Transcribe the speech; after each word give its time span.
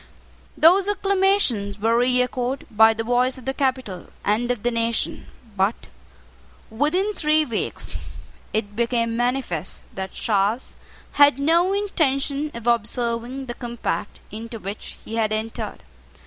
Those 0.57 0.87
acclamations 0.87 1.77
were 1.79 1.95
reechoed 1.95 2.65
by 2.71 2.95
the 2.95 3.03
voice 3.03 3.37
of 3.37 3.45
the 3.45 3.53
capital 3.53 4.07
and 4.25 4.49
of 4.49 4.63
the 4.63 4.71
nation; 4.71 5.27
but 5.55 5.89
within 6.71 7.13
three 7.13 7.45
weeks 7.45 7.97
it 8.51 8.75
became 8.75 9.15
manifest 9.15 9.83
that 9.93 10.13
Charles 10.13 10.73
had 11.11 11.37
no 11.37 11.71
intention 11.73 12.49
of 12.55 12.65
observing 12.65 13.45
the 13.45 13.53
compact 13.53 14.21
into 14.31 14.57
which 14.57 14.97
he 15.05 15.17
had 15.17 15.31
entered. 15.31 15.83